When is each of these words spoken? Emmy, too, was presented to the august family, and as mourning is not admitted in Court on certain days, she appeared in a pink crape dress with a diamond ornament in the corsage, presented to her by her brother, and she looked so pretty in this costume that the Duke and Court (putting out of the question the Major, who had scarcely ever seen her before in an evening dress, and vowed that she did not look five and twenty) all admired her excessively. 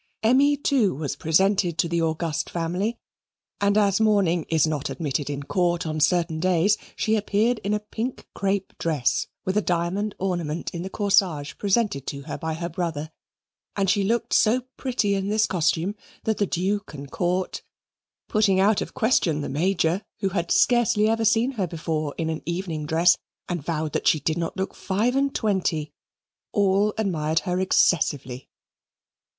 Emmy, 0.23 0.57
too, 0.57 0.95
was 0.95 1.15
presented 1.15 1.77
to 1.77 1.87
the 1.87 2.01
august 2.01 2.49
family, 2.49 2.97
and 3.59 3.77
as 3.77 4.01
mourning 4.01 4.47
is 4.49 4.65
not 4.65 4.89
admitted 4.89 5.29
in 5.29 5.43
Court 5.43 5.85
on 5.85 5.99
certain 5.99 6.39
days, 6.39 6.75
she 6.95 7.15
appeared 7.15 7.59
in 7.59 7.71
a 7.71 7.79
pink 7.79 8.27
crape 8.33 8.75
dress 8.79 9.27
with 9.45 9.55
a 9.57 9.61
diamond 9.61 10.15
ornament 10.17 10.71
in 10.73 10.81
the 10.81 10.89
corsage, 10.89 11.53
presented 11.59 12.07
to 12.07 12.23
her 12.23 12.35
by 12.35 12.55
her 12.55 12.67
brother, 12.67 13.11
and 13.75 13.91
she 13.91 14.03
looked 14.03 14.33
so 14.33 14.61
pretty 14.75 15.13
in 15.13 15.27
this 15.29 15.45
costume 15.45 15.93
that 16.23 16.39
the 16.39 16.47
Duke 16.47 16.95
and 16.95 17.11
Court 17.11 17.61
(putting 18.27 18.59
out 18.59 18.81
of 18.81 18.87
the 18.87 18.93
question 18.95 19.41
the 19.41 19.49
Major, 19.49 20.03
who 20.21 20.29
had 20.29 20.49
scarcely 20.49 21.07
ever 21.09 21.25
seen 21.25 21.51
her 21.51 21.67
before 21.67 22.15
in 22.17 22.31
an 22.31 22.41
evening 22.47 22.87
dress, 22.87 23.19
and 23.47 23.63
vowed 23.63 23.93
that 23.93 24.07
she 24.07 24.19
did 24.19 24.39
not 24.39 24.57
look 24.57 24.73
five 24.73 25.15
and 25.15 25.35
twenty) 25.35 25.93
all 26.51 26.91
admired 26.97 27.41
her 27.41 27.59
excessively. 27.59 28.49